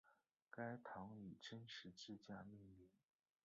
[0.49, 2.89] 该堂以真十字架命名。